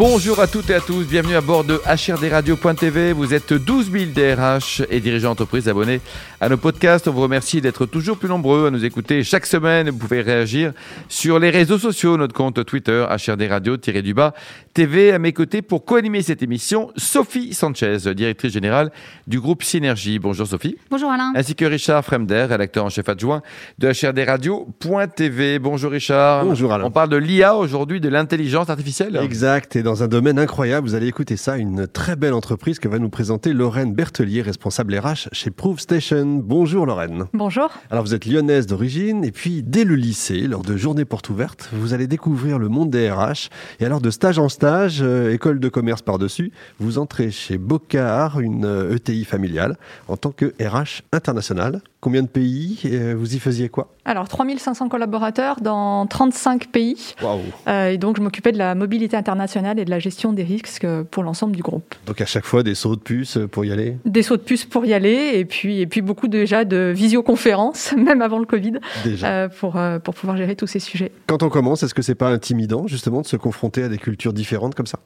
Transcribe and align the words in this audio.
Bonjour 0.00 0.40
à 0.40 0.46
toutes 0.46 0.70
et 0.70 0.74
à 0.74 0.80
tous, 0.80 1.04
bienvenue 1.04 1.34
à 1.34 1.42
bord 1.42 1.62
de 1.62 1.78
HRDRadio.tv. 1.84 3.12
Vous 3.12 3.34
êtes 3.34 3.52
12 3.52 3.92
000 3.92 4.04
DRH 4.14 4.80
et 4.88 4.98
dirigeants 4.98 5.28
d'entreprise 5.28 5.68
abonnés 5.68 6.00
à 6.40 6.48
nos 6.48 6.56
podcasts. 6.56 7.06
On 7.06 7.12
vous 7.12 7.20
remercie 7.20 7.60
d'être 7.60 7.84
toujours 7.84 8.16
plus 8.16 8.30
nombreux 8.30 8.68
à 8.68 8.70
nous 8.70 8.82
écouter 8.82 9.22
chaque 9.24 9.44
semaine. 9.44 9.90
Vous 9.90 9.98
pouvez 9.98 10.22
réagir 10.22 10.72
sur 11.10 11.38
les 11.38 11.50
réseaux 11.50 11.76
sociaux, 11.76 12.16
notre 12.16 12.32
compte 12.32 12.64
Twitter, 12.64 13.04
HRDRadio-du-bas 13.10 14.32
TV. 14.72 15.12
À 15.12 15.18
mes 15.18 15.34
côtés 15.34 15.60
pour 15.60 15.84
co-animer 15.84 16.22
cette 16.22 16.42
émission, 16.42 16.92
Sophie 16.96 17.52
Sanchez, 17.52 17.98
directrice 18.14 18.54
générale 18.54 18.92
du 19.26 19.38
groupe 19.38 19.62
Synergie. 19.62 20.18
Bonjour 20.18 20.46
Sophie. 20.46 20.78
Bonjour 20.90 21.10
Alain. 21.10 21.34
Ainsi 21.36 21.54
que 21.54 21.66
Richard 21.66 22.02
Fremder, 22.06 22.46
rédacteur 22.48 22.86
en 22.86 22.88
chef 22.88 23.06
adjoint 23.10 23.42
de 23.78 23.88
HRDRadio.tv. 23.88 25.58
Bonjour 25.58 25.92
Richard. 25.92 26.46
Bonjour 26.46 26.72
Alain. 26.72 26.84
On 26.84 26.90
parle 26.90 27.10
de 27.10 27.18
l'IA 27.18 27.54
aujourd'hui, 27.54 28.00
de 28.00 28.08
l'intelligence 28.08 28.70
artificielle. 28.70 29.20
Exact. 29.22 29.76
Et 29.76 29.82
dans 29.82 29.89
un 29.98 30.06
domaine 30.08 30.38
incroyable, 30.38 30.86
vous 30.86 30.94
allez 30.94 31.08
écouter 31.08 31.36
ça, 31.36 31.56
une 31.56 31.88
très 31.88 32.14
belle 32.14 32.32
entreprise 32.32 32.78
que 32.78 32.86
va 32.86 33.00
nous 33.00 33.08
présenter 33.08 33.52
Lorraine 33.52 33.92
Bertelier, 33.92 34.40
responsable 34.40 34.96
RH 34.96 35.28
chez 35.32 35.50
Proof 35.50 35.80
Station. 35.80 36.40
Bonjour 36.44 36.86
Lorraine. 36.86 37.24
Bonjour. 37.34 37.70
Alors 37.90 38.04
vous 38.04 38.14
êtes 38.14 38.24
lyonnaise 38.24 38.68
d'origine 38.68 39.24
et 39.24 39.32
puis 39.32 39.64
dès 39.64 39.82
le 39.82 39.96
lycée, 39.96 40.42
lors 40.42 40.62
de 40.62 40.76
journées 40.76 41.04
portes 41.04 41.28
ouvertes, 41.28 41.68
vous 41.72 41.92
allez 41.92 42.06
découvrir 42.06 42.60
le 42.60 42.68
monde 42.68 42.90
des 42.90 43.10
RH. 43.10 43.48
Et 43.80 43.84
alors 43.84 44.00
de 44.00 44.10
stage 44.10 44.38
en 44.38 44.48
stage, 44.48 45.00
euh, 45.02 45.32
école 45.32 45.58
de 45.58 45.68
commerce 45.68 46.02
par-dessus, 46.02 46.52
vous 46.78 46.98
entrez 46.98 47.32
chez 47.32 47.58
Bocard, 47.58 48.38
une 48.38 48.66
euh, 48.66 48.94
ETI 48.94 49.24
familiale, 49.24 49.76
en 50.06 50.16
tant 50.16 50.30
que 50.30 50.54
RH 50.62 51.02
international. 51.12 51.82
Combien 52.00 52.22
de 52.22 52.28
pays 52.28 52.80
euh, 52.86 53.14
Vous 53.16 53.34
y 53.34 53.38
faisiez 53.38 53.68
quoi 53.68 53.92
Alors 54.06 54.26
3500 54.26 54.88
collaborateurs 54.88 55.60
dans 55.60 56.06
35 56.06 56.68
pays. 56.68 57.14
Waouh 57.22 57.40
Euh, 57.68 57.90
et 57.90 57.98
donc 57.98 58.16
je 58.16 58.22
m'occupais 58.22 58.52
de 58.52 58.58
la 58.58 58.74
mobilité 58.74 59.16
internationale 59.18 59.78
et 59.78 59.84
de 59.84 59.90
la 59.90 59.98
gestion 59.98 60.32
des 60.32 60.42
risques 60.42 60.84
euh, 60.84 61.04
pour 61.04 61.22
l'ensemble 61.22 61.54
du 61.54 61.62
groupe. 61.62 61.94
Donc 62.06 62.20
à 62.22 62.26
chaque 62.26 62.46
fois 62.46 62.62
des 62.62 62.74
sauts 62.74 62.96
de 62.96 63.00
puce 63.00 63.38
pour 63.52 63.64
y 63.66 63.72
aller? 63.72 63.98
Des 64.06 64.22
sauts 64.22 64.38
de 64.38 64.42
puce 64.42 64.64
pour 64.64 64.86
y 64.86 64.94
aller 64.94 65.32
et 65.34 65.44
puis, 65.44 65.80
et 65.80 65.86
puis 65.86 66.00
beaucoup 66.00 66.28
déjà 66.28 66.64
de 66.64 66.90
visioconférences, 66.96 67.92
même 67.96 68.22
avant 68.22 68.38
le 68.38 68.46
Covid, 68.46 68.78
déjà. 69.04 69.26
euh, 69.26 69.48
pour, 69.48 69.78
pour 70.02 70.14
pouvoir 70.14 70.36
gérer 70.38 70.56
tous 70.56 70.66
ces 70.66 70.80
sujets. 70.80 71.12
Quand 71.26 71.42
on 71.42 71.50
commence, 71.50 71.82
est-ce 71.82 71.94
que 71.94 72.02
c'est 72.02 72.14
pas 72.14 72.30
intimidant 72.30 72.86
justement 72.86 73.20
de 73.20 73.26
se 73.26 73.36
confronter 73.36 73.82
à 73.82 73.88
des 73.88 73.98
cultures 73.98 74.32
différentes 74.32 74.74
comme 74.74 74.86
ça? 74.86 74.98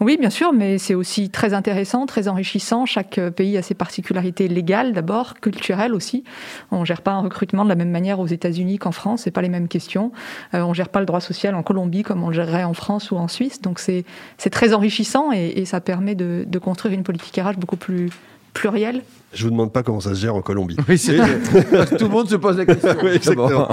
Oui, 0.00 0.16
bien 0.18 0.30
sûr, 0.30 0.52
mais 0.52 0.78
c'est 0.78 0.94
aussi 0.94 1.30
très 1.30 1.54
intéressant, 1.54 2.06
très 2.06 2.28
enrichissant. 2.28 2.86
Chaque 2.86 3.18
euh, 3.18 3.30
pays 3.30 3.56
a 3.56 3.62
ses 3.62 3.74
particularités 3.74 4.48
légales 4.48 4.92
d'abord, 4.92 5.34
culturelles 5.40 5.94
aussi. 5.94 6.24
On 6.70 6.84
gère 6.84 7.02
pas 7.02 7.12
un 7.12 7.20
recrutement 7.20 7.64
de 7.64 7.68
la 7.68 7.74
même 7.74 7.90
manière 7.90 8.20
aux 8.20 8.26
États-Unis 8.26 8.78
qu'en 8.78 8.92
France, 8.92 9.22
c'est 9.22 9.30
pas 9.30 9.42
les 9.42 9.48
mêmes 9.48 9.68
questions. 9.68 10.12
Euh, 10.54 10.62
on 10.62 10.74
gère 10.74 10.88
pas 10.88 11.00
le 11.00 11.06
droit 11.06 11.20
social 11.20 11.54
en 11.54 11.62
Colombie 11.62 12.02
comme 12.02 12.22
on 12.22 12.28
le 12.28 12.34
gérerait 12.34 12.64
en 12.64 12.74
France 12.74 13.10
ou 13.10 13.16
en 13.16 13.28
Suisse. 13.28 13.60
Donc 13.60 13.78
c'est 13.78 14.04
très 14.50 14.74
enrichissant 14.74 15.32
et, 15.32 15.52
et 15.56 15.64
ça 15.64 15.80
permet 15.80 16.14
de, 16.14 16.44
de 16.46 16.58
construire 16.58 16.94
une 16.94 17.02
politique 17.02 17.36
RH 17.36 17.58
beaucoup 17.58 17.76
plus 17.76 18.10
plurielle. 18.52 19.02
Je 19.32 19.44
vous 19.44 19.50
demande 19.50 19.72
pas 19.72 19.82
comment 19.82 20.00
ça 20.00 20.14
se 20.14 20.20
gère 20.20 20.34
en 20.34 20.42
Colombie. 20.42 20.76
Oui, 20.88 20.98
c'est 20.98 21.16
Tout 21.96 22.04
le 22.04 22.10
monde 22.10 22.28
se 22.28 22.36
pose 22.36 22.58
la 22.58 22.66
question. 22.66 22.94
Oui, 23.02 23.10
exactement. 23.12 23.68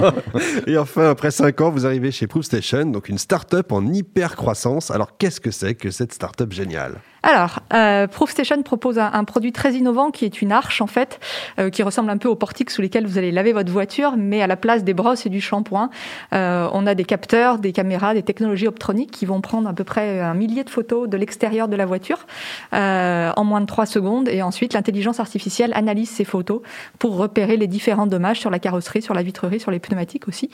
Et 0.66 0.78
enfin, 0.78 1.10
après 1.10 1.30
5 1.30 1.60
ans, 1.60 1.70
vous 1.70 1.86
arrivez 1.86 2.10
chez 2.10 2.26
Proof 2.26 2.44
Station, 2.44 2.86
donc 2.86 3.08
une 3.08 3.18
start-up 3.18 3.70
en 3.72 3.86
hyper 3.92 4.36
croissance. 4.36 4.90
Alors, 4.90 5.18
qu'est-ce 5.18 5.40
que 5.40 5.50
c'est 5.50 5.74
que 5.74 5.90
cette 5.90 6.12
start-up 6.14 6.52
géniale? 6.52 7.00
Alors, 7.22 7.60
euh, 7.74 8.06
ProofStation 8.06 8.62
propose 8.62 8.98
un, 8.98 9.24
produit 9.24 9.52
très 9.52 9.74
innovant 9.74 10.10
qui 10.10 10.24
est 10.24 10.40
une 10.40 10.52
arche 10.52 10.80
en 10.80 10.86
fait, 10.86 11.20
euh, 11.58 11.68
qui 11.68 11.82
ressemble 11.82 12.10
un 12.10 12.16
peu 12.16 12.28
aux 12.28 12.34
portiques 12.34 12.70
sous 12.70 12.80
lesquels 12.80 13.06
vous 13.06 13.18
allez 13.18 13.30
laver 13.30 13.52
votre 13.52 13.70
voiture, 13.70 14.14
mais 14.16 14.40
à 14.40 14.46
la 14.46 14.56
place 14.56 14.84
des 14.84 14.94
brosses 14.94 15.26
et 15.26 15.28
du 15.28 15.40
shampoing, 15.40 15.90
euh, 16.32 16.68
on 16.72 16.86
a 16.86 16.94
des 16.94 17.04
capteurs, 17.04 17.58
des 17.58 17.72
caméras, 17.72 18.14
des 18.14 18.22
technologies 18.22 18.66
optroniques 18.66 19.10
qui 19.10 19.26
vont 19.26 19.40
prendre 19.40 19.68
à 19.68 19.74
peu 19.74 19.84
près 19.84 20.20
un 20.20 20.34
millier 20.34 20.64
de 20.64 20.70
photos 20.70 21.08
de 21.08 21.16
l'extérieur 21.16 21.68
de 21.68 21.76
la 21.76 21.84
voiture 21.84 22.26
euh, 22.72 23.32
en 23.36 23.44
moins 23.44 23.60
de 23.60 23.66
3 23.66 23.86
secondes, 23.86 24.28
et 24.28 24.40
ensuite 24.42 24.72
l'intelligence 24.72 25.20
artificielle 25.20 25.72
analyse 25.74 26.08
ces 26.08 26.24
photos 26.24 26.62
pour 26.98 27.16
repérer 27.16 27.56
les 27.56 27.66
différents 27.66 28.06
dommages 28.06 28.40
sur 28.40 28.50
la 28.50 28.58
carrosserie, 28.58 29.02
sur 29.02 29.14
la 29.14 29.22
vitrerie, 29.22 29.60
sur 29.60 29.70
les 29.70 29.78
pneumatiques 29.78 30.26
aussi, 30.26 30.50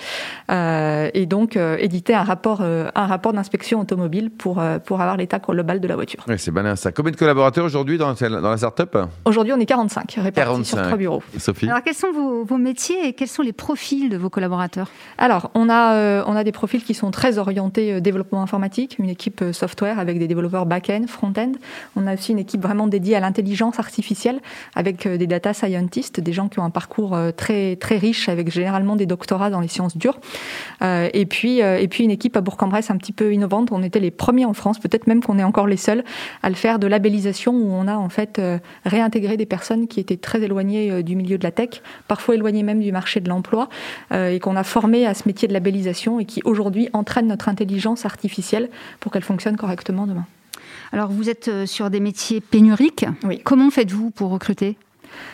euh, 0.50 1.10
et 1.15 1.27
donc 1.27 1.56
éditer 1.56 2.15
un 2.15 2.25
rapport, 2.25 2.62
un 2.62 3.06
rapport 3.06 3.33
d'inspection 3.33 3.81
automobile 3.81 4.31
pour 4.31 4.62
pour 4.84 5.00
avoir 5.00 5.16
l'état 5.16 5.38
global 5.38 5.81
de 5.81 5.88
la 5.88 5.94
voiture. 5.94 6.25
Malin 6.56 6.75
ça. 6.75 6.91
Combien 6.91 7.12
de 7.12 7.17
collaborateurs 7.17 7.65
aujourd'hui 7.65 7.99
dans, 7.99 8.15
dans 8.15 8.50
la 8.50 8.56
start-up 8.56 8.97
Aujourd'hui, 9.25 9.53
on 9.53 9.61
est 9.61 9.67
45 9.67 10.12
répartis 10.12 10.34
45. 10.34 10.65
sur 10.65 10.83
trois 10.83 10.97
bureaux. 10.97 11.22
Sophie 11.39 11.69
Alors, 11.69 11.83
quels 11.83 11.94
sont 11.94 12.12
vos, 12.12 12.44
vos, 12.44 12.59
métiers 12.59 13.09
et 13.09 13.12
quels 13.12 13.28
sont 13.28 13.43
les 13.43 13.53
profils 13.53 14.09
de 14.09 14.17
vos 14.17 14.31
collaborateurs 14.31 14.91
Alors, 15.19 15.50
on 15.55 15.69
a, 15.69 15.95
euh, 15.95 16.25
on 16.27 16.34
a 16.34 16.45
des 16.45 16.53
profils 16.53 16.83
qui 16.83 16.95
sont 16.95 17.11
très 17.11 17.39
orientés 17.39 17.93
euh, 17.93 18.00
développement 18.00 18.43
informatique, 18.43 18.97
une 18.99 19.11
équipe 19.11 19.43
euh, 19.43 19.53
software 19.53 19.99
avec 19.99 20.19
des 20.19 20.27
développeurs 20.27 20.66
back-end, 20.66 21.05
front-end. 21.06 21.53
On 21.95 22.06
a 22.06 22.15
aussi 22.15 22.33
une 22.33 22.39
équipe 22.39 22.62
vraiment 22.62 22.87
dédiée 22.87 23.16
à 23.16 23.21
l'intelligence 23.21 23.78
artificielle 23.78 24.41
avec 24.75 25.06
euh, 25.06 25.16
des 25.16 25.27
data 25.27 25.53
scientists, 25.53 26.21
des 26.21 26.33
gens 26.33 26.49
qui 26.49 26.59
ont 26.59 26.65
un 26.65 26.71
parcours 26.71 27.15
euh, 27.15 27.31
très, 27.31 27.77
très 27.77 27.99
riche 27.99 28.28
avec 28.28 28.50
généralement 28.50 28.97
des 28.97 29.06
doctorats 29.06 29.50
dans 29.50 29.61
les 29.61 29.69
sciences 29.69 29.97
dures. 29.97 30.19
Euh, 30.83 31.09
et, 31.12 31.27
puis, 31.27 31.59
et 31.59 31.89
puis, 31.89 32.05
une 32.05 32.11
équipe 32.11 32.37
à 32.37 32.41
Bourg-en-Bresse 32.41 32.91
un 32.91 32.97
petit 32.97 33.12
peu 33.12 33.33
innovante. 33.33 33.69
On 33.72 33.83
était 33.83 34.00
les 34.00 34.11
premiers 34.11 34.45
en 34.45 34.53
France, 34.53 34.78
peut-être 34.78 35.06
même 35.06 35.22
qu'on 35.22 35.39
est 35.39 35.45
encore 35.45 35.66
les 35.66 35.77
seuls 35.77 36.05
à 36.47 36.49
le 36.49 36.55
faire 36.55 36.79
de 36.79 36.87
labellisation 36.87 37.53
où 37.55 37.73
on 37.73 37.89
a 37.89 37.97
en 37.97 38.09
fait 38.09 38.39
euh, 38.39 38.61
réintégré 38.84 39.37
des 39.37 39.47
personnes 39.47 39.89
qui 39.89 39.99
étaient 39.99 40.17
très 40.17 40.41
éloignées 40.41 40.93
euh, 40.93 41.03
du 41.03 41.17
milieu 41.17 41.39
de 41.39 41.43
la 41.43 41.51
tech, 41.51 41.83
parfois 42.07 42.37
éloignées 42.37 42.62
même 42.62 42.81
du 42.81 42.93
marché 42.93 43.19
de 43.19 43.29
l'emploi, 43.29 43.69
euh, 44.12 44.31
et 44.31 44.39
qu'on 44.39 44.55
a 44.55 44.62
formé 44.62 45.07
à 45.07 45.15
ce 45.15 45.25
métier 45.27 45.49
de 45.49 45.53
labellisation 45.53 46.21
et 46.21 46.25
qui 46.25 46.43
aujourd'hui 46.45 46.89
entraîne 46.93 47.27
notre 47.27 47.49
intelligence 47.49 48.07
artificielle 48.07 48.71
pour 49.01 49.11
qu'elle 49.11 49.25
fonctionne 49.25 49.57
correctement 49.57 50.07
demain. 50.07 50.25
Alors 50.93 51.11
vous 51.11 51.29
êtes 51.29 51.51
sur 51.67 51.91
des 51.91 51.99
métiers 51.99 52.41
pénuriques. 52.41 53.07
Oui. 53.25 53.41
Comment 53.43 53.71
faites-vous 53.71 54.13
pour 54.13 54.31
recruter? 54.31 54.77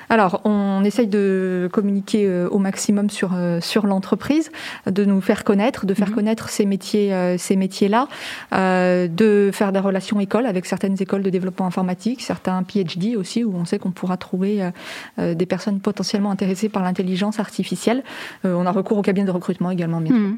Alors, 0.09 0.41
on 0.45 0.85
essaye 0.85 1.07
de 1.07 1.69
communiquer 1.73 2.27
euh, 2.27 2.49
au 2.51 2.59
maximum 2.59 3.09
sur 3.11 3.31
euh, 3.35 3.61
sur 3.61 3.87
l'entreprise, 3.87 4.51
de 4.87 5.05
nous 5.05 5.21
faire 5.21 5.43
connaître, 5.45 5.87
de 5.87 5.95
faire 5.95 6.09
Mhm. 6.09 6.15
connaître 6.15 6.49
ces 6.51 6.67
métiers 6.67 7.15
euh, 7.15 7.39
ces 7.39 7.57
métiers-là, 7.57 8.09
euh, 8.53 9.09
de 9.09 9.51
faire 9.53 9.73
des 9.73 9.79
relations 9.79 10.21
écoles 10.21 10.47
avec 10.47 10.67
certaines 10.67 10.97
écoles 11.01 11.23
de 11.23 11.31
développement 11.31 11.67
informatique, 11.67 12.21
certains 12.21 12.63
PhD 12.63 13.17
aussi 13.17 13.43
où 13.45 13.55
on 13.57 13.65
sait 13.65 13.79
qu'on 13.79 13.91
pourra 13.93 14.17
trouver 14.17 14.71
des 15.19 15.47
personnes 15.47 15.81
potentiellement 15.81 16.31
intéressées 16.31 16.69
par 16.69 16.83
l'intelligence 16.83 17.39
artificielle. 17.41 18.03
Euh, 18.45 18.55
on 18.55 18.67
a 18.67 18.71
recours 18.73 18.99
au 18.99 19.03
cabinet 19.03 19.27
de 19.27 19.31
recrutement 19.31 19.71
également 19.71 20.01
bien 20.01 20.15
sûr, 20.15 20.31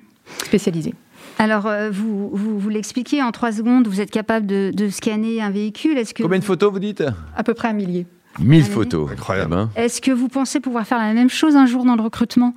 spécialisé. 0.44 0.94
Alors, 1.38 1.68
vous, 1.90 2.30
vous, 2.32 2.58
vous 2.60 2.68
l'expliquez 2.68 3.22
en 3.22 3.32
trois 3.32 3.50
secondes, 3.52 3.88
vous 3.88 4.00
êtes 4.00 4.10
capable 4.10 4.46
de, 4.46 4.70
de 4.72 4.88
scanner 4.88 5.42
un 5.42 5.50
véhicule. 5.50 5.98
Est-ce 5.98 6.14
que, 6.14 6.22
Combien 6.22 6.38
de 6.38 6.44
photos 6.44 6.72
vous 6.72 6.78
dites? 6.78 7.02
À 7.36 7.42
peu 7.42 7.54
près 7.54 7.68
un 7.68 7.72
millier. 7.72 8.06
1000 8.38 8.62
Allez. 8.62 8.70
photos. 8.70 9.10
Incroyable. 9.12 9.52
Eh 9.52 9.56
ben. 9.56 9.70
est-ce 9.76 10.00
que 10.00 10.10
vous 10.10 10.28
pensez 10.28 10.60
pouvoir 10.60 10.86
faire 10.86 10.98
la 10.98 11.12
même 11.12 11.30
chose 11.30 11.56
un 11.56 11.66
jour 11.66 11.84
dans 11.84 11.96
le 11.96 12.02
recrutement? 12.02 12.54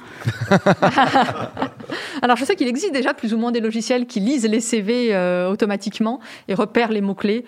Alors, 2.22 2.38
je 2.38 2.46
sais 2.46 2.56
qu'il 2.56 2.68
existe 2.68 2.94
déjà 2.94 3.14
plus 3.14 3.34
ou 3.34 3.38
moins 3.38 3.52
des 3.52 3.60
logiciels 3.60 4.06
qui 4.08 4.20
lisent 4.20 4.46
les 4.46 4.60
CV 4.62 5.14
euh, 5.14 5.50
automatiquement 5.50 6.20
et 6.48 6.54
repèrent 6.54 6.92
les 6.92 7.02
mots-clés. 7.02 7.46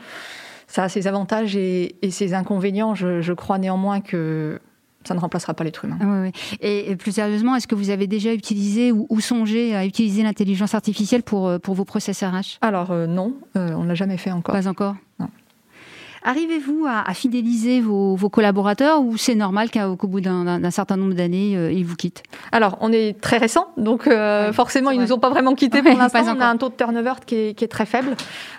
Ça 0.67 0.83
a 0.83 0.89
ses 0.89 1.07
avantages 1.07 1.55
et, 1.55 1.95
et 2.01 2.11
ses 2.11 2.33
inconvénients. 2.33 2.93
Je, 2.95 3.21
je 3.21 3.33
crois 3.33 3.57
néanmoins 3.57 4.01
que 4.01 4.59
ça 5.03 5.15
ne 5.15 5.19
remplacera 5.19 5.53
pas 5.53 5.63
l'être 5.63 5.85
humain. 5.85 5.97
Ah. 6.01 6.29
Et, 6.61 6.91
et 6.91 6.95
plus 6.95 7.13
sérieusement, 7.13 7.55
est-ce 7.55 7.67
que 7.67 7.75
vous 7.75 7.89
avez 7.89 8.05
déjà 8.05 8.33
utilisé 8.33 8.91
ou, 8.91 9.07
ou 9.09 9.19
songé 9.21 9.75
à 9.75 9.85
utiliser 9.85 10.23
l'intelligence 10.23 10.75
artificielle 10.75 11.23
pour, 11.23 11.47
euh, 11.47 11.57
pour 11.57 11.73
vos 11.73 11.85
process 11.85 12.21
RH 12.21 12.57
Alors, 12.61 12.91
euh, 12.91 13.07
non, 13.07 13.33
euh, 13.55 13.73
on 13.73 13.83
ne 13.83 13.87
l'a 13.87 13.95
jamais 13.95 14.17
fait 14.17 14.31
encore. 14.31 14.53
Pas 14.53 14.67
encore? 14.67 14.95
Non. 15.19 15.29
Arrivez-vous 16.23 16.85
à, 16.87 17.09
à 17.09 17.13
fidéliser 17.13 17.81
vos, 17.81 18.15
vos 18.15 18.29
collaborateurs 18.29 19.01
ou 19.01 19.17
c'est 19.17 19.35
normal 19.35 19.69
qu'au 19.71 19.95
qu'au 19.95 20.07
bout 20.07 20.21
d'un- 20.21 20.69
certain 20.71 20.97
nombre 20.97 21.13
d'années, 21.13 21.55
euh, 21.55 21.71
ils 21.71 21.85
vous 21.85 21.95
quittent? 21.95 22.23
Alors, 22.51 22.77
on 22.81 22.91
est 22.91 23.19
très 23.19 23.37
récent, 23.37 23.67
donc 23.77 24.07
euh, 24.07 24.47
Ouais, 24.47 24.53
forcément, 24.53 24.91
ils 24.91 24.97
vrai. 24.97 25.05
nous 25.05 25.13
ont 25.13 25.19
pas 25.19 25.29
vraiment 25.29 25.55
quittés 25.55 25.81
Ouais, 25.81 25.91
pour 25.91 25.99
l'instant. 25.99 26.19
On 26.35 26.39
a 26.41 26.45
un 26.47 26.57
taux 26.57 26.69
de 26.69 26.73
turnover 26.75 27.13
qui 27.25 27.35
est, 27.35 27.53
qui 27.57 27.63
est 27.63 27.67
très 27.69 27.85
faible 27.85 28.15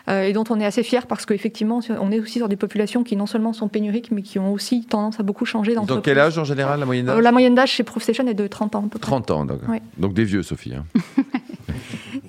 euh, 0.08 0.22
et 0.24 0.32
dont 0.32 0.44
on 0.50 0.58
est 0.58 0.64
assez 0.64 0.82
fier 0.82 1.06
parce 1.06 1.26
qu'effectivement, 1.26 1.80
on 2.00 2.10
est 2.10 2.18
aussi 2.20 2.38
sur 2.38 2.48
des 2.48 2.56
populations 2.56 3.02
qui 3.04 3.16
non 3.16 3.26
seulement 3.26 3.52
sont 3.52 3.68
pénuriques, 3.68 4.10
mais 4.10 4.22
qui 4.22 4.38
ont 4.38 4.52
aussi 4.52 4.84
tendance 4.86 5.20
à 5.20 5.22
beaucoup 5.22 5.44
changer 5.44 5.74
Dans 5.74 5.82
d'entreprise. 5.82 6.04
quel 6.04 6.18
âge 6.18 6.38
en 6.38 6.44
général 6.44 6.80
la 6.80 6.86
moyenne 6.86 7.06
d'âge 7.06 7.18
Euh, 7.18 7.20
La 7.20 7.32
moyenne 7.32 7.54
d'âge 7.54 7.70
chez 7.70 7.82
ProofStation 7.82 8.26
est 8.26 8.34
de 8.34 8.46
30 8.46 8.74
ans. 8.76 8.84
à 8.86 8.88
peu 8.88 8.98
près. 8.98 9.10
30 9.10 9.30
ans, 9.30 9.44
donc. 9.44 9.60
Ouais. 9.68 9.82
Donc 9.98 10.14
des 10.14 10.24
vieux, 10.24 10.42
Sophie. 10.42 10.72
hein. 10.74 10.84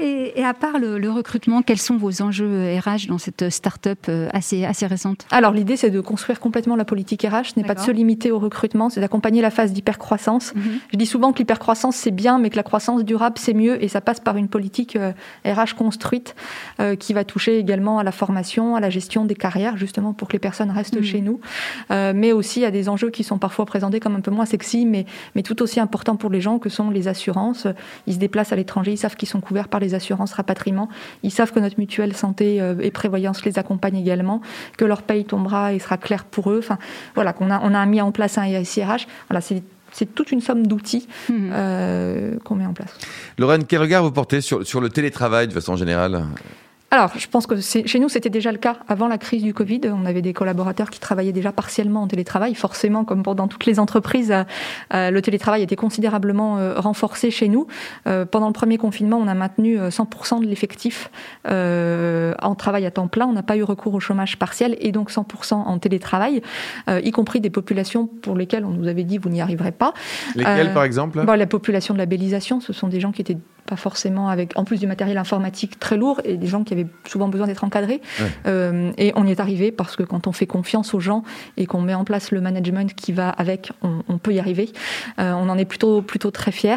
Et, 0.01 0.44
à 0.44 0.53
part 0.53 0.80
le, 0.80 1.12
recrutement, 1.12 1.62
quels 1.62 1.77
sont 1.77 1.98
vos 1.98 2.21
enjeux 2.21 2.75
RH 2.80 3.07
dans 3.07 3.19
cette 3.19 3.50
start-up 3.50 4.00
euh, 4.09 4.30
assez, 4.33 4.65
assez 4.65 4.88
récente? 4.88 5.27
Alors, 5.30 5.51
l'idée, 5.51 5.77
c'est 5.77 5.92
de 5.92 6.01
construire 6.01 6.39
complètement 6.39 6.75
la 6.75 6.86
politique 6.86 7.21
RH. 7.21 7.51
Ce 7.53 7.59
n'est 7.59 7.65
pas 7.65 7.75
de 7.75 7.80
se 7.80 7.92
limiter 7.92 8.31
au 8.31 8.39
recrutement, 8.39 8.89
c'est 8.89 9.00
d'accompagner 9.00 9.42
la 9.42 9.51
phase 9.51 9.74
d'hypercroissance. 9.74 10.56
Mhm. 10.56 10.62
Je 10.92 10.98
dis 10.98 11.06
souvent 11.06 11.33
que 11.33 11.39
l'hypercroissance, 11.39 11.95
c'est 11.95 12.12
bien, 12.12 12.39
mais 12.39 12.50
que 12.50 12.56
la 12.56 12.63
croissance 12.63 13.03
durable, 13.03 13.36
c'est 13.38 13.53
mieux. 13.53 13.83
Et 13.83 13.88
ça 13.88 14.01
passe 14.01 14.19
par 14.19 14.38
une 14.38 14.48
politique 14.48 14.98
RH 15.45 15.45
euh, 15.45 15.65
construite 15.77 16.36
euh, 16.80 16.95
qui 16.95 17.13
va 17.13 17.24
toucher 17.24 17.59
également 17.59 18.00
à 18.00 18.03
la 18.03 18.12
formation, 18.12 18.75
à 18.75 18.80
la 18.80 18.89
gestion 18.89 19.25
des 19.25 19.36
carrières, 19.36 19.77
justement, 19.77 20.13
pour 20.13 20.27
que 20.27 20.33
les 20.33 20.39
personnes 20.39 20.71
restent 20.71 20.95
mhm. 20.95 21.03
chez 21.03 21.21
nous. 21.21 21.39
mais 21.89 22.31
aussi 22.31 22.65
à 22.65 22.71
des 22.71 22.89
enjeux 22.89 23.09
qui 23.09 23.24
sont 23.24 23.38
parfois 23.38 23.65
présentés 23.65 24.00
comme 24.00 24.15
un 24.15 24.21
peu 24.21 24.31
moins 24.31 24.45
sexy, 24.45 24.86
mais, 24.86 25.06
mais 25.36 25.44
tout 25.44 25.62
aussi 25.62 25.80
importants 25.80 26.15
pour 26.15 26.30
les 26.30 26.42
gens, 26.42 26.57
que 26.57 26.69
sont 26.69 26.89
les 26.89 27.07
assurances. 27.07 27.68
Ils 28.07 28.13
se 28.13 28.19
déplacent 28.19 28.51
à 28.51 28.56
l'étranger, 28.56 28.94
ils 28.94 28.98
savent 28.98 29.15
qu'ils 29.15 29.27
sont 29.27 29.42
couverts 29.42 29.68
par 29.68 29.80
les 29.80 29.90
assurances 29.93 30.33
rapatriement. 30.33 30.89
Ils 31.23 31.31
savent 31.31 31.51
que 31.51 31.59
notre 31.59 31.79
mutuelle 31.79 32.15
santé 32.15 32.61
euh, 32.61 32.75
et 32.81 32.91
prévoyance 32.91 33.45
les 33.45 33.59
accompagne 33.59 33.97
également, 33.97 34.41
que 34.77 34.85
leur 34.85 35.01
paye 35.01 35.25
tombera 35.25 35.73
et 35.73 35.79
sera 35.79 35.97
clair 35.97 36.25
pour 36.25 36.51
eux. 36.51 36.59
Enfin, 36.59 36.77
voilà, 37.15 37.33
qu'on 37.33 37.49
a, 37.51 37.59
on 37.63 37.73
a 37.73 37.85
mis 37.85 38.01
en 38.01 38.11
place 38.11 38.38
un 38.38 38.63
SIRH. 38.63 39.07
Voilà, 39.29 39.41
c'est 39.41 39.63
c'est 39.93 40.15
toute 40.15 40.31
une 40.31 40.39
somme 40.39 40.67
d'outils 40.67 41.07
mmh. 41.29 41.33
euh, 41.51 42.38
qu'on 42.45 42.55
met 42.55 42.65
en 42.65 42.71
place. 42.71 42.97
Lorraine, 43.38 43.65
quel 43.65 43.81
regard 43.81 44.03
vous 44.03 44.11
portez 44.11 44.39
sur, 44.39 44.65
sur 44.65 44.79
le 44.79 44.89
télétravail 44.89 45.49
de 45.49 45.53
façon 45.53 45.75
générale? 45.75 46.23
Alors, 46.93 47.11
je 47.17 47.25
pense 47.29 47.47
que 47.47 47.55
chez 47.61 47.99
nous, 47.99 48.09
c'était 48.09 48.29
déjà 48.29 48.51
le 48.51 48.57
cas 48.57 48.75
avant 48.89 49.07
la 49.07 49.17
crise 49.17 49.43
du 49.43 49.53
Covid. 49.53 49.79
On 49.85 50.05
avait 50.05 50.21
des 50.21 50.33
collaborateurs 50.33 50.89
qui 50.89 50.99
travaillaient 50.99 51.31
déjà 51.31 51.53
partiellement 51.53 52.01
en 52.01 52.07
télétravail. 52.07 52.53
Forcément, 52.53 53.05
comme 53.05 53.21
dans 53.21 53.47
toutes 53.47 53.65
les 53.65 53.79
entreprises, 53.79 54.33
euh, 54.33 54.43
euh, 54.93 55.09
le 55.09 55.21
télétravail 55.21 55.61
était 55.61 55.77
considérablement 55.77 56.57
euh, 56.57 56.77
renforcé 56.77 57.31
chez 57.31 57.47
nous. 57.47 57.65
pendant 58.03 58.47
le 58.47 58.53
premier 58.53 58.77
confinement, 58.77 59.17
on 59.17 59.29
a 59.29 59.33
maintenu 59.33 59.77
100% 59.77 60.41
de 60.41 60.47
l'effectif 60.47 61.09
en 61.45 62.55
travail 62.55 62.85
à 62.85 62.91
temps 62.91 63.07
plein. 63.07 63.25
On 63.25 63.33
n'a 63.33 63.43
pas 63.43 63.55
eu 63.55 63.63
recours 63.63 63.93
au 63.93 64.01
chômage 64.01 64.38
partiel 64.38 64.75
et 64.81 64.91
donc 64.91 65.11
100% 65.11 65.53
en 65.53 65.79
télétravail, 65.79 66.41
y 66.89 67.11
compris 67.11 67.39
des 67.39 67.49
populations 67.49 68.07
pour 68.07 68.35
lesquelles 68.35 68.65
on 68.65 68.71
nous 68.71 68.88
avait 68.88 69.05
dit 69.05 69.17
vous 69.17 69.29
n'y 69.29 69.39
arriverez 69.39 69.71
pas. 69.71 69.93
Lesquelles, 70.35 70.73
par 70.73 70.83
exemple 70.83 71.23
La 71.23 71.47
population 71.47 71.93
de 71.93 71.99
labellisation, 71.99 72.59
ce 72.59 72.73
sont 72.73 72.89
des 72.89 72.99
gens 72.99 73.13
qui 73.13 73.21
étaient 73.21 73.38
pas 73.66 73.75
forcément 73.75 74.30
avec, 74.30 74.58
en 74.58 74.63
plus 74.63 74.80
du 74.80 74.88
matériel 74.88 75.18
informatique 75.18 75.80
très 75.80 75.98
lourd 75.98 76.19
et 76.24 76.38
des 76.38 76.48
gens 76.48 76.63
qui 76.63 76.74
avaient 76.74 76.88
souvent 77.08 77.28
besoin 77.28 77.48
d'être 77.48 77.63
encadrés. 77.63 78.02
Euh, 78.46 78.92
et 78.98 79.13
on 79.16 79.25
y 79.25 79.31
est 79.31 79.40
arrivé 79.40 79.72
parce 79.72 79.96
que 79.96 80.04
quand 80.04 80.28
on 80.28 80.31
fait 80.31 80.48
confiance 80.48 80.94
aux 80.94 81.00
gens 81.00 81.24
et 81.58 81.66
qu'on 81.66 81.81
met 81.81 81.94
en 81.94 82.04
place 82.04 82.31
le 82.31 82.42
management 82.42 82.94
qui 82.94 83.12
va 83.12 83.30
avec, 83.30 83.72
on, 83.81 84.18
peut 84.18 84.34
y 84.34 84.40
arriver. 84.40 84.72
Euh, 85.19 85.34
on 85.34 85.50
en 85.50 85.58
est 85.58 85.66
plutôt, 85.66 86.02
plutôt 86.02 86.31
très 86.31 86.52
fiers. 86.52 86.75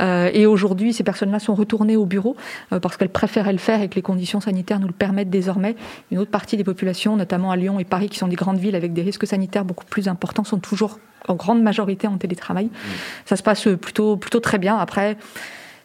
Euh, 0.00 0.30
et 0.32 0.46
aujourd'hui, 0.46 0.92
ces 0.92 1.04
personnes-là 1.04 1.38
sont 1.38 1.54
retournées 1.54 1.96
au 1.96 2.06
bureau 2.06 2.36
parce 2.82 2.96
qu'elles 2.96 3.08
préféraient 3.08 3.52
le 3.52 3.58
faire 3.58 3.82
et 3.82 3.88
que 3.88 3.94
les 3.94 4.02
conditions 4.02 4.40
sanitaires 4.40 4.80
nous 4.80 4.86
le 4.86 4.92
permettent 4.92 5.30
désormais. 5.30 5.76
Une 6.10 6.18
autre 6.18 6.30
partie 6.30 6.56
des 6.56 6.64
populations, 6.64 7.16
notamment 7.16 7.50
à 7.50 7.56
Lyon 7.56 7.78
et 7.78 7.84
Paris, 7.84 8.08
qui 8.08 8.18
sont 8.18 8.28
des 8.28 8.36
grandes 8.36 8.58
villes 8.58 8.76
avec 8.76 8.92
des 8.92 9.02
risques 9.02 9.26
sanitaires 9.26 9.64
beaucoup 9.64 9.84
plus 9.84 10.08
importants, 10.08 10.44
sont 10.44 10.58
toujours 10.58 10.98
en 11.26 11.34
grande 11.34 11.62
majorité 11.62 12.06
en 12.06 12.18
télétravail. 12.18 12.66
Mmh. 12.66 12.88
Ça 13.24 13.36
se 13.36 13.42
passe 13.42 13.68
plutôt, 13.80 14.16
plutôt 14.16 14.40
très 14.40 14.58
bien. 14.58 14.76
Après, 14.76 15.16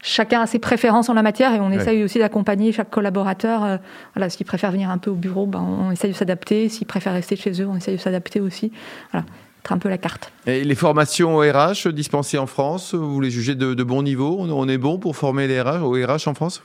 chacun 0.02 0.42
a 0.42 0.48
ses 0.48 0.60
préférences 0.60 1.10
en 1.10 1.14
la 1.14 1.22
matière 1.22 1.54
et 1.54 1.60
on 1.60 1.72
essaye 1.72 2.04
aussi 2.04 2.20
d'accompagner 2.20 2.72
chaque 2.72 2.90
collaborateur. 2.90 3.64
Euh, 3.64 3.78
voilà, 4.16 4.30
s'ils 4.30 4.46
préfèrent 4.46 4.72
venir 4.72 4.90
un 4.90 4.98
peu 4.98 5.12
au 5.12 5.16
bureau, 5.16 5.46
ben, 5.46 5.60
on 5.60 5.92
essaye 5.92 6.12
de 6.12 6.16
s'adapter. 6.16 6.70
S'ils 6.70 6.88
préfèrent 6.88 7.14
rester 7.14 7.36
chez 7.36 7.62
eux, 7.62 7.68
on 7.68 7.76
essaye 7.76 7.98
de 7.98 8.02
s'adapter 8.02 8.40
aussi. 8.40 8.72
Voilà, 9.12 9.26
être 9.64 9.72
un 9.72 9.78
peu 9.78 9.90
la 9.90 9.98
carte. 9.98 10.32
Et 10.46 10.64
les 10.64 10.76
formations 10.76 11.36
au 11.36 11.40
RH 11.40 11.90
dispensées 11.90 12.38
en 12.38 12.48
France, 12.48 12.94
vous 12.94 13.22
les 13.22 13.32
jugez 13.32 13.56
de, 13.56 13.74
de 13.74 13.84
bon 13.84 14.04
niveau? 14.04 14.38
On 14.40 14.70
est 14.70 14.78
bon 14.78 15.00
pour 15.00 15.16
former 15.16 15.48
les 15.48 15.62
RH, 15.62 15.84
au 15.84 15.92
RH 15.92 16.28
en 16.28 16.34
France? 16.34 16.64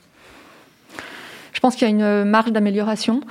Je 1.55 1.61
pense 1.61 1.75
qu'il 1.77 1.87
y 1.87 1.89
a 1.89 1.93
une 1.93 2.29
marge 2.29 2.51
d'amélioration. 2.51 3.21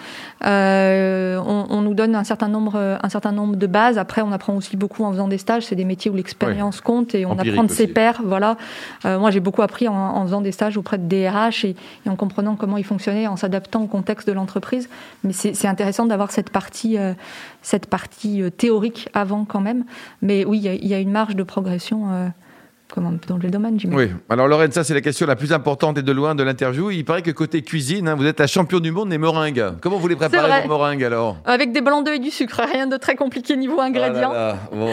Euh, 0.46 1.38
on, 1.44 1.82
nous 1.82 1.92
donne 1.92 2.16
un 2.16 2.24
certain 2.24 2.48
nombre, 2.48 2.98
un 3.02 3.08
certain 3.10 3.32
nombre 3.32 3.56
de 3.56 3.66
bases. 3.66 3.98
Après, 3.98 4.22
on 4.22 4.32
apprend 4.32 4.56
aussi 4.56 4.78
beaucoup 4.78 5.04
en 5.04 5.12
faisant 5.12 5.28
des 5.28 5.36
stages. 5.36 5.64
C'est 5.64 5.76
des 5.76 5.84
métiers 5.84 6.10
où 6.10 6.14
l'expérience 6.14 6.80
compte 6.80 7.14
et 7.14 7.26
on 7.26 7.38
apprend 7.38 7.64
de 7.64 7.70
ses 7.70 7.86
pairs. 7.86 8.22
Voilà. 8.24 8.56
Euh, 9.04 9.18
moi, 9.18 9.30
j'ai 9.30 9.40
beaucoup 9.40 9.60
appris 9.60 9.88
en, 9.88 10.24
faisant 10.24 10.40
des 10.40 10.52
stages 10.52 10.78
auprès 10.78 10.96
de 10.96 11.06
DRH 11.06 11.66
et, 11.66 11.76
en 12.08 12.16
comprenant 12.16 12.56
comment 12.56 12.78
ils 12.78 12.84
fonctionnaient, 12.84 13.26
en 13.26 13.36
s'adaptant 13.36 13.82
au 13.82 13.88
contexte 13.88 14.26
de 14.26 14.32
l'entreprise. 14.32 14.88
Mais 15.22 15.34
c'est 15.34 15.68
intéressant 15.68 16.06
d'avoir 16.06 16.30
cette 16.30 16.48
partie, 16.48 16.96
euh, 16.96 17.12
cette 17.60 17.84
partie 17.84 18.42
théorique 18.56 19.10
avant 19.12 19.44
quand 19.44 19.60
même. 19.60 19.84
Mais 20.22 20.46
oui, 20.46 20.62
il 20.64 20.88
y, 20.88 20.94
a 20.94 20.98
une 20.98 21.12
marge 21.12 21.36
de 21.36 21.42
progression 21.42 22.32
comme 22.92 23.18
dans 23.26 23.36
le 23.36 23.50
domaine, 23.50 23.78
Oui. 23.86 24.10
Alors, 24.28 24.46
Lorraine, 24.46 24.70
ça, 24.70 24.84
c'est 24.84 24.94
la 24.94 25.00
question 25.00 25.26
la 25.26 25.36
plus 25.36 25.52
importante 25.52 25.98
et 25.98 26.02
de 26.02 26.12
loin 26.12 26.34
de 26.34 26.42
l'interview. 26.42 26.90
Il 26.90 27.04
paraît 27.04 27.22
que 27.22 27.30
côté 27.30 27.62
cuisine, 27.62 28.08
hein, 28.08 28.14
vous 28.14 28.26
êtes 28.26 28.38
la 28.38 28.46
championne 28.46 28.82
du 28.82 28.92
monde 28.92 29.08
des 29.08 29.18
meringues. 29.18 29.64
Comment 29.80 29.98
vous 29.98 30.08
les 30.08 30.16
préparez, 30.16 30.62
vos 30.62 30.68
meringues, 30.68 31.04
alors? 31.04 31.38
Avec 31.44 31.72
des 31.72 31.80
blancs 31.80 32.04
d'œufs 32.04 32.16
et 32.16 32.20
du 32.20 32.30
sucre. 32.30 32.60
Rien 32.72 32.86
de 32.86 32.96
très 32.96 33.16
compliqué 33.16 33.56
niveau 33.56 33.78
ah 33.80 33.84
ingrédients. 33.84 34.32
bon. 34.72 34.92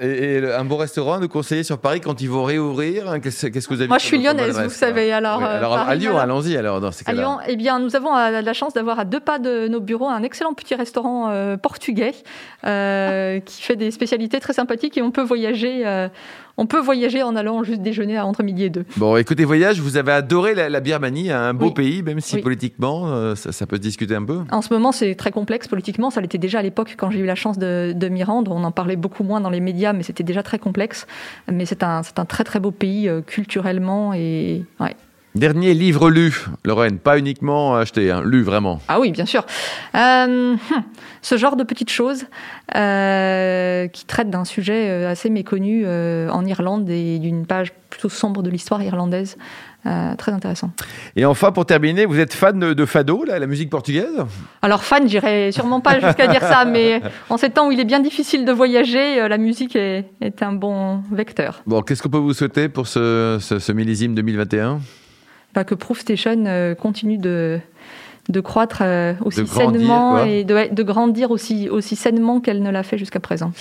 Et, 0.00 0.40
un 0.44 0.64
beau 0.64 0.76
restaurant 0.76 1.18
nous 1.18 1.28
conseiller 1.28 1.64
sur 1.64 1.78
Paris 1.78 2.00
quand 2.00 2.20
ils 2.20 2.30
vont 2.30 2.44
réouvrir 2.44 3.08
hein, 3.08 3.18
Qu'est-ce 3.20 3.48
que 3.48 3.74
vous 3.74 3.80
avez 3.80 3.88
Moi, 3.88 3.98
je 3.98 4.04
suis 4.04 4.22
lyonnaise, 4.22 4.58
vous 4.60 4.70
savez. 4.70 5.12
Alors, 5.12 5.42
euh, 5.42 5.56
alors 5.58 5.76
à 5.76 5.94
Lyon, 5.94 6.16
allons-y 6.16 6.56
alors 6.56 6.80
dans 6.80 6.92
ces 6.92 7.04
cas-là. 7.04 7.18
À 7.18 7.22
Lyon, 7.22 7.38
eh 7.48 7.56
bien, 7.56 7.80
nous 7.80 7.96
avons 7.96 8.16
euh, 8.16 8.40
la 8.40 8.52
chance 8.52 8.74
d'avoir 8.74 9.00
à 9.00 9.04
deux 9.04 9.20
pas 9.20 9.38
de 9.38 9.66
nos 9.66 9.80
bureaux 9.80 10.08
un 10.08 10.22
excellent 10.22 10.54
petit 10.54 10.74
restaurant 10.74 11.30
euh, 11.30 11.56
portugais 11.56 12.12
qui 12.62 13.62
fait 13.62 13.76
des 13.76 13.90
spécialités 13.90 14.38
très 14.38 14.52
sympathiques 14.52 14.96
et 14.96 15.02
on 15.02 15.10
peut 15.10 15.22
voyager 15.22 15.84
on 16.58 16.66
peut 16.66 16.80
voyager 16.80 17.22
en 17.22 17.36
allant 17.36 17.62
juste 17.62 17.80
déjeuner 17.80 18.18
entre 18.18 18.42
midi 18.42 18.64
et 18.64 18.70
deux. 18.70 18.84
Bon, 18.96 19.16
écoutez, 19.16 19.44
voyage, 19.44 19.80
vous 19.80 19.96
avez 19.96 20.12
adoré 20.12 20.54
la, 20.54 20.80
Birmanie, 20.80 21.30
un 21.30 21.54
beau 21.54 21.70
pays, 21.70 22.02
même 22.02 22.20
si 22.20 22.38
politiquement, 22.38 23.06
euh, 23.06 23.34
ça, 23.36 23.66
peut 23.66 23.76
se 23.76 23.80
discuter 23.80 24.16
un 24.16 24.24
peu. 24.24 24.40
En 24.50 24.60
ce 24.60 24.74
moment, 24.74 24.90
c'est 24.90 25.14
très 25.14 25.30
complexe 25.30 25.68
politiquement. 25.68 26.10
Ça 26.10 26.20
l'était 26.20 26.38
déjà 26.38 26.58
à 26.58 26.62
l'époque 26.62 26.96
quand 26.98 27.10
j'ai 27.10 27.20
eu 27.20 27.26
la 27.26 27.36
chance 27.36 27.58
de, 27.58 28.08
m'y 28.08 28.24
rendre. 28.24 28.50
On 28.50 28.64
en 28.64 28.72
parlait 28.72 28.96
beaucoup 28.96 29.22
moins 29.22 29.40
dans 29.40 29.50
les 29.50 29.60
médias, 29.60 29.92
mais 29.92 30.02
c'était 30.02 30.24
déjà 30.24 30.42
très 30.42 30.58
complexe. 30.58 31.06
Mais 31.50 31.64
c'est 31.64 31.84
un, 31.84 32.02
un 32.16 32.24
très 32.24 32.42
très 32.42 32.58
beau 32.58 32.72
pays 32.72 33.08
euh, 33.08 33.20
culturellement 33.20 34.12
et 34.12 34.64
ouais, 34.80 34.96
Dernier 35.34 35.74
livre 35.74 36.10
lu, 36.10 36.46
Lorraine, 36.64 36.98
pas 36.98 37.18
uniquement 37.18 37.76
acheté, 37.76 38.10
hein, 38.10 38.22
lu 38.24 38.42
vraiment. 38.42 38.80
Ah 38.88 38.98
oui, 38.98 39.12
bien 39.12 39.26
sûr. 39.26 39.44
Euh, 39.94 40.54
hmm, 40.54 40.58
ce 41.20 41.36
genre 41.36 41.54
de 41.54 41.64
petites 41.64 41.90
choses 41.90 42.24
euh, 42.74 43.88
qui 43.88 44.06
traitent 44.06 44.30
d'un 44.30 44.46
sujet 44.46 44.88
euh, 44.88 45.10
assez 45.10 45.28
méconnu 45.28 45.86
en 45.86 46.44
Irlande 46.46 46.88
et 46.88 47.18
d'une 47.18 47.46
page 47.46 47.72
plutôt 47.90 48.08
sombre 48.08 48.42
de 48.42 48.48
l'histoire 48.48 48.82
irlandaise. 48.82 49.36
très 50.16 50.32
intéressant. 50.32 50.70
Et 51.14 51.24
enfin, 51.24 51.52
pour 51.52 51.66
terminer, 51.66 52.06
vous 52.06 52.18
êtes 52.18 52.32
fan 52.32 52.58
de, 52.58 52.84
fado, 52.86 53.24
la 53.24 53.46
musique 53.46 53.70
portugaise? 53.70 54.24
Alors 54.62 54.82
fan, 54.82 55.06
j'irai 55.08 55.52
sûrement 55.52 55.80
pas 55.80 56.00
jusqu'à 56.00 56.26
dire 56.26 56.42
ça, 56.42 56.64
mais 56.64 57.02
en 57.28 57.36
ces 57.36 57.50
temps 57.50 57.68
où 57.68 57.72
il 57.72 57.80
est 57.80 57.84
bien 57.84 58.00
difficile 58.00 58.44
de 58.46 58.52
voyager, 58.52 59.28
la 59.28 59.38
musique 59.38 59.76
est, 59.76 60.06
un 60.40 60.52
bon 60.52 61.02
vecteur. 61.12 61.62
Bon, 61.66 61.82
qu'est-ce 61.82 62.02
qu'on 62.02 62.08
peut 62.08 62.18
vous 62.18 62.34
souhaiter 62.34 62.68
pour 62.68 62.86
ce, 62.86 63.38
ce, 63.40 63.58
ce 63.58 63.72
millésime 63.72 64.14
2021 64.14 64.80
que 65.64 65.74
Proofstation 65.74 66.44
euh, 66.46 66.74
continue 66.74 67.18
de, 67.18 67.60
de 68.28 68.40
croître 68.40 68.78
euh, 68.82 69.14
aussi 69.24 69.46
sainement 69.46 70.24
et 70.24 70.44
de, 70.44 70.82
grandir 70.82 71.30
aussi, 71.30 71.68
aussi 71.68 71.96
sainement 71.96 72.40
qu'elle 72.40 72.62
ne 72.62 72.70
l'a 72.70 72.82
fait 72.82 72.98
jusqu'à 72.98 73.20
présent. 73.20 73.52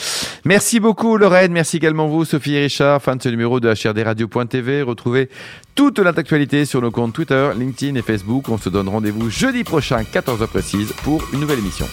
Merci 0.46 0.80
beaucoup 0.80 1.18
Lorraine, 1.18 1.52
merci 1.52 1.78
également 1.78 2.08
vous 2.08 2.26
Sophie 2.26 2.56
et 2.56 2.64
Richard, 2.64 3.02
fan 3.02 3.18
de 3.18 3.24
ce 3.24 3.30
numéro 3.30 3.60
de 3.60 3.70
HRDRadio.tv. 3.70 4.82
Retrouvez 4.84 5.30
toute 5.76 6.00
l'actualité 6.00 6.66
sur 6.66 6.82
nos 6.82 6.92
comptes 6.92 7.14
Twitter, 7.14 7.50
LinkedIn 7.58 7.96
et 7.96 8.02
Facebook. 8.02 8.50
On 8.50 8.58
se 8.58 8.70
donne 8.70 8.90
rendez-vous 8.90 9.30
jeudi 9.30 9.64
prochain, 9.64 10.02
14h 10.02 10.48
précise, 10.48 10.92
pour 11.04 11.24
une 11.34 11.40
nouvelle 11.40 11.60
émission. 11.60 11.86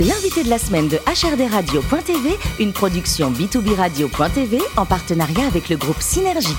L'invité 0.00 0.42
de 0.42 0.50
la 0.50 0.58
semaine 0.58 0.88
de 0.88 0.96
HRDRadio.tv, 0.96 2.30
une 2.58 2.72
production 2.72 3.30
B2B 3.30 3.76
Radio.tv 3.76 4.58
en 4.76 4.84
partenariat 4.84 5.46
avec 5.46 5.68
le 5.68 5.76
groupe 5.76 6.00
Synergie. 6.00 6.56